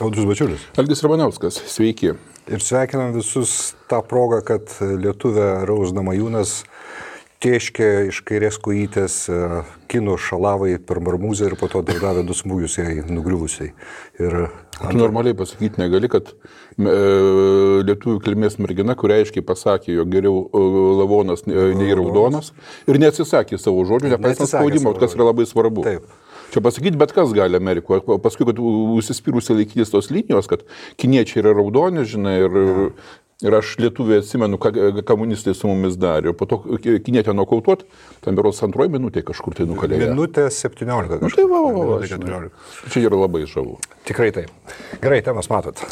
[0.00, 0.62] Audrius Bačiulis.
[0.74, 2.16] Algis Ramanauskas, sveiki.
[2.50, 6.64] Ir sveikinam visus tą progą, kad lietuvė Rausdama Jūnas
[7.44, 9.38] tieškė iš kairės kojytės e,
[9.92, 13.70] kinų šalavai per marmūzę ir po to dar davė du smūgius jai nugriuvusiai.
[14.18, 14.38] Ir
[14.80, 16.98] Tu normaliai pasakyti negali, kad e,
[17.86, 20.66] lietuvių kilmės mergina, kuria aiškiai pasakė, jog geriau e,
[21.04, 22.50] lavonas nei raudonas
[22.90, 25.86] ir neatsisakė savo žodžių, nepaisant spaudimo, kas yra labai svarbu.
[25.86, 26.10] Taip.
[26.54, 28.04] Čia pasakyti bet kas gali Amerikoje.
[28.06, 30.62] O Paskui, kad užsispyrusi laikytis tos linijos, kad
[31.02, 32.54] kiniečiai yra raudoni, žinai, ir,
[33.42, 36.30] ir aš lietuviai atsimenu, ką komunistai su mumis darė.
[36.38, 37.82] Po to kinietę nokautuot,
[38.22, 39.98] ten beros antroji minutė kažkur tai nukalė.
[40.04, 41.18] minutė 17.
[41.26, 41.98] Nu, tai va, va, va.
[42.06, 42.64] 14.
[42.94, 43.80] Čia yra labai žavu.
[44.06, 44.74] Tikrai taip.
[45.02, 45.82] Gerai, temas matot.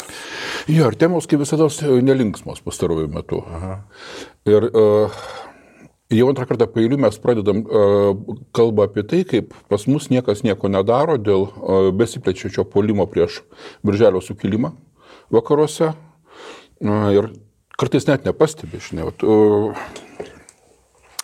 [0.71, 1.67] Jo, ir temos kaip visada
[2.07, 3.43] nelinksmos pastaruoju metu.
[3.59, 3.81] Aha.
[4.47, 5.25] Ir uh,
[6.13, 8.13] jau antrą kartą pailiui mes pradedam uh,
[8.55, 13.41] kalbą apie tai, kaip pas mus niekas nieko nedaro dėl uh, besiplečiančio polimo prieš
[13.85, 14.73] Birželio sukilimą
[15.33, 15.93] vakaruose.
[16.83, 17.29] Uh, ir
[17.79, 19.09] kartais net nepastebi, žinai.
[19.23, 19.73] Uh,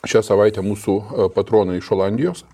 [0.07, 0.95] šią savaitę mūsų
[1.35, 2.45] patronai iš Olandijos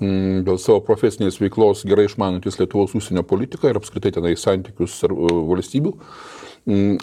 [0.00, 5.92] dėl savo profesinės veiklos gerai išmanantis Lietuvos užsienio politiką ir apskritai tenai santykius ar valstybių,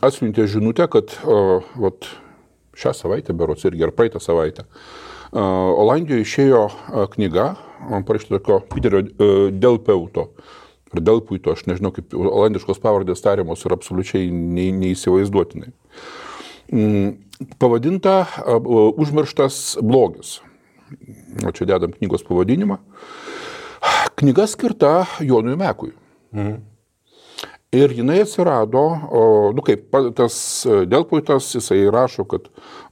[0.01, 1.13] atsiuntė žinutę, kad
[1.77, 2.09] vat,
[2.77, 4.67] šią savaitę, berots irgi ar praeitą savaitę,
[5.37, 6.61] Olandijoje išėjo
[7.11, 7.49] knyga,
[8.07, 10.29] parašyta tokio Piterio uh, Delpeuto.
[10.95, 15.73] Ar Delpuito, aš nežinau, kaip olandiškos pavardės tariamos ir absoliučiai neįsivaizduotinai.
[16.71, 17.09] Mm,
[17.59, 18.21] pavadinta
[18.95, 20.37] Užmirštas blogis.
[21.43, 22.79] O čia dedam knygos pavadinimą.
[24.17, 25.91] Knyga skirta Jonui Mekui.
[26.31, 26.55] Mhm.
[27.75, 28.81] Ir jinai atsirado,
[29.51, 32.45] nu kaip, tas e, Delpuitas, jisai rašo, kad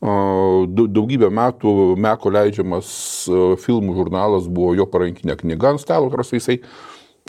[0.03, 2.89] dau- daugybę metų Meko leidžiamas
[3.31, 6.57] e, filmų žurnalas buvo jo parankinė knyga ant stalo, tarsi jisai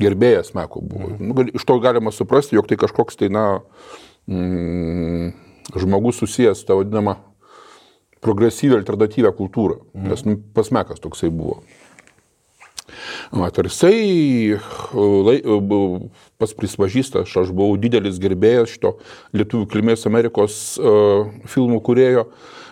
[0.02, 1.12] gerbėjas Meko buvo.
[1.22, 3.46] Nu, gal- iš to galima suprasti, jog tai kažkoks tai, na,
[4.26, 5.30] mm,
[5.78, 7.14] žmogus susijęs su tą vadinamą
[8.26, 11.60] progresyvę alternatyvę kultūrą, nes nu, pas Mekas toksai buvo.
[13.34, 14.58] Mat, ir jisai
[15.26, 18.92] lai, bu- pas prispažįsta, aš, aš buvau didelis gerbėjas šito
[19.36, 22.26] lietuvių kilmės Amerikos uh, filmų kurėjo,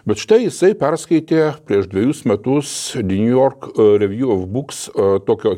[0.06, 2.70] bet štai jisai perskaitė prieš dviejus metus
[3.00, 5.56] New York Review of Books uh, tokio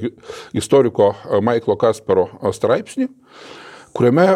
[0.57, 1.13] istoriko
[1.43, 3.11] Michaelo Kaspero straipsnį,
[3.97, 4.29] kuriame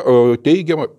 [0.44, 0.90] teigiama,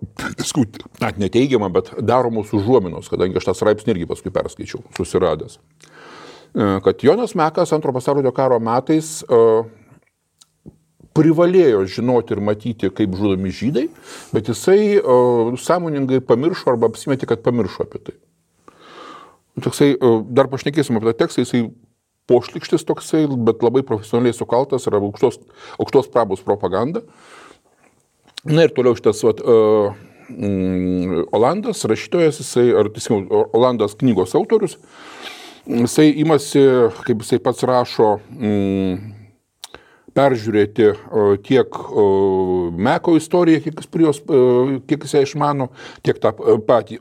[1.04, 5.58] net neteigiama, bet daromos užuominos, kadangi aš tą straipsnį irgi paskui perskaičiau, susiradęs.
[5.58, 5.91] e,
[6.54, 9.38] kad Jonas Mekas antro pasaulinio karo metais e,
[11.16, 13.86] privalėjo žinoti ir matyti, kaip žudomi žydai,
[14.32, 15.16] bet jisai e,
[15.60, 18.16] sąmoningai pamiršo arba apsimetė, kad pamiršo apie tai.
[19.64, 21.64] Toksai, e, dar pašnekėsim apie tą tekstą, jisai
[22.30, 25.40] pošlikštis toksai, bet labai profesionaliai sukaltas yra aukštos,
[25.80, 27.02] aukštos prabos propaganda.
[28.48, 29.92] Na ir toliau šitas vat, uh,
[31.32, 34.78] Olandas, rašytojas, jisai, ar tiesiog Olandas knygos autorius,
[35.66, 36.62] jisai imasi,
[37.06, 39.12] kaip jisai pats rašo, mm,
[40.16, 40.90] peržiūrėti
[41.46, 41.80] tiek
[42.76, 44.20] Meko istoriją, kiek jis, jos,
[44.88, 45.70] kiek jis ją išmano,
[46.04, 47.00] tiek tą e, patį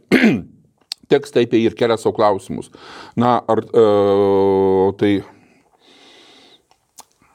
[1.12, 2.72] tekstą apie jį ir kelia savo klausimus.
[3.20, 3.86] Na, ar e,
[5.02, 5.14] tai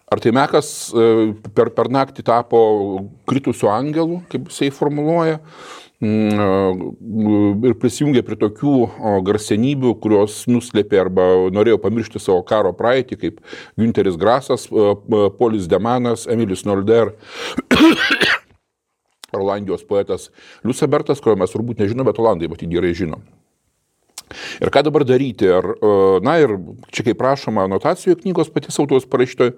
[0.06, 2.58] Ar tai Mekas e, per, per naktį tapo
[3.26, 5.40] kritusiu angelu, kaip jisai formuluoja,
[6.04, 8.74] ir prisijungė prie tokių
[9.24, 13.40] garsenybių, kurios nuslėpė arba norėjo pamiršti savo karo praeitį, kaip
[13.80, 14.68] Günteris Grasas,
[15.38, 17.14] Polis Demanas, Emilis Nolder.
[19.36, 20.30] Olandijos poetas
[20.64, 23.18] Liusebertas, kurio mes turbūt nežinome, bet Olandai matyt gerai žino.
[24.60, 25.48] Ir ką dabar daryti?
[25.52, 25.66] Ar,
[26.24, 26.56] na ir
[26.94, 29.54] čia kaip prašoma anotacijoje knygos patys autos parašytoje,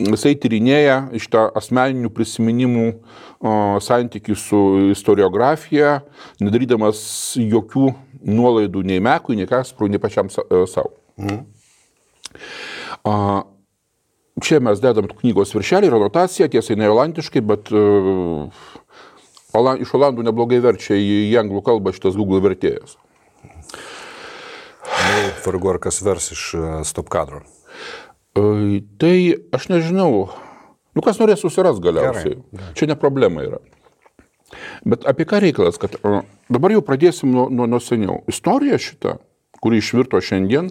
[0.00, 2.86] jisai tyrinėja iš tą asmeninių prisiminimų
[3.84, 4.60] santykių su
[4.94, 6.00] istoriografija,
[6.42, 7.00] nedarydamas
[7.38, 7.92] jokių
[8.24, 10.94] nuolaidų nei Mekui, nei Kasprui, nei pačiam sa- e, savo.
[13.04, 13.44] A,
[14.42, 18.50] Čia mes dedam knygos viršelį ir anotaciją, tiesa, ne olandiškai, bet uh,
[19.78, 22.96] iš olandų neblogai verčia į, į anglų kalbą šitas Google vertėjas.
[24.82, 27.44] Nu, vargu ar kas vers iš e, stop kadro.
[28.34, 29.14] Tai
[29.54, 30.26] aš nežinau,
[30.94, 32.40] nu kas norės susiras galiausiai.
[32.40, 33.60] Gerai, Čia ne problema yra.
[34.86, 35.94] Bet apie ką reikalas, kad
[36.52, 38.20] dabar jau pradėsim nuo, nuo, nuo seniau.
[38.30, 39.16] Istorija šita,
[39.64, 40.68] kuri išvirto šiandien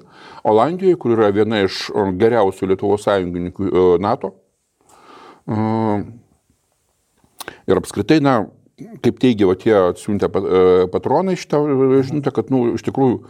[0.47, 1.87] Olandijoje, kur yra viena iš
[2.19, 3.71] geriausių Lietuvos sąjungininkų
[4.03, 4.33] NATO.
[7.67, 8.37] Ir apskritai, na,
[9.03, 10.43] kaip teigia tie atsiuntę pa-
[10.93, 11.63] patronai šitą
[12.07, 13.23] žinutę, kad, nu, iš tikrųjų,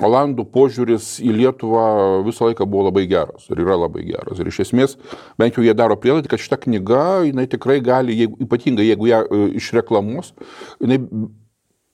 [0.00, 4.38] Olandų požiūris į Lietuvą visą laiką buvo labai geras ir yra labai geras.
[4.40, 4.96] Ir iš esmės,
[5.36, 9.20] bent jau jie daro prielaidą, kad šita knyga, jinai tikrai gali, jeigu, ypatingai jeigu ją
[9.26, 10.32] e, išreklamos,
[10.80, 10.96] jinai,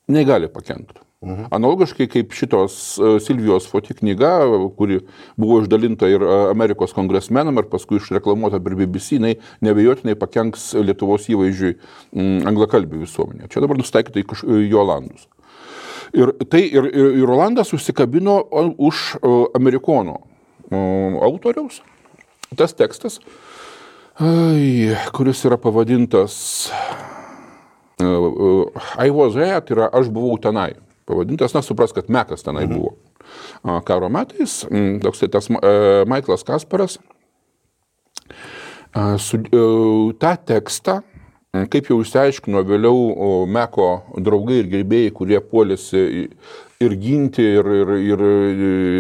[0.07, 1.03] jinai gali pakengti.
[1.27, 1.49] Mhm.
[1.51, 4.31] Analogiškai kaip šitos e, Silvijos Foti knyga,
[4.79, 5.01] kuri
[5.35, 6.23] buvo išdalinta ir
[6.53, 9.33] Amerikos kongresmenam ir paskui išreklamuota per BBC, jinai
[9.67, 11.75] nebejotinai pakenks Lietuvos įvaizdžiui
[12.47, 13.51] anglakalbių visuomenė.
[13.51, 14.29] Čia dabar nustaikyta į,
[14.69, 15.27] į Olandus.
[16.17, 18.41] Ir tai ir, ir, ir Rolandas užsikabino
[18.79, 19.19] už
[19.57, 20.21] amerikono
[21.25, 21.83] autoriaus.
[22.57, 23.19] Tas tekstas,
[25.13, 26.71] kuris yra pavadintas
[28.99, 30.73] I was there, tai yra aš buvau tenai.
[31.09, 32.79] Pavadintas, na, supras, kad Mekas tenai mhm.
[32.79, 32.97] buvo.
[33.85, 34.63] Karo metais,
[35.03, 36.99] toks tai tas Michaelas Kasparas,
[39.19, 39.41] su,
[40.21, 41.01] tą tekstą
[41.73, 46.03] Kaip jau išsiaiškino vėliau Meko draugai ir gerbėjai, kurie puolėsi
[46.79, 48.25] ir ginti, ir, ir, ir,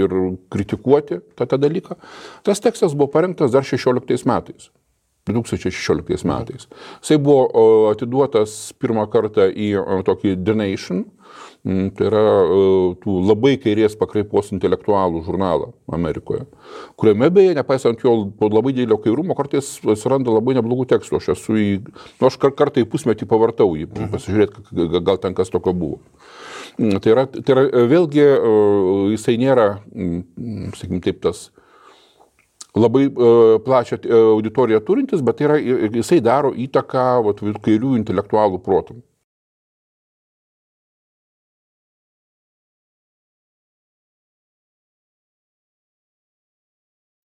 [0.02, 0.16] ir
[0.50, 1.98] kritikuoti tą, tą dalyką,
[2.46, 4.70] tas tekstas buvo parengtas dar 16 metais.
[5.36, 6.68] 2016 metais.
[7.02, 9.72] Jisai buvo atiduotas pirmą kartą į
[10.08, 11.06] tokį The Nation,
[11.66, 12.20] Mm, tai yra
[13.02, 16.44] tų labai kairės pakraipos intelektualų žurnalą Amerikoje,
[16.96, 21.18] kuriame beje, nepaisant jo labai didelio kairumo, kartais atsiranda labai neblogų tekstų.
[21.18, 24.12] Aš esu į, nu, aš kartą į pusmetį pavartau jį, mhm.
[24.14, 25.98] pasižiūrėti, gal ten kas tokio buvo.
[26.78, 28.22] Tai yra, tai yra vėlgi,
[29.16, 29.68] jisai nėra,
[30.78, 31.48] sakykim, taip tas
[32.76, 33.08] labai
[33.64, 34.00] plačią
[34.34, 35.58] auditoriją turintis, bet tai yra,
[35.94, 39.00] jisai daro įtaką vat, kairių intelektualų protam.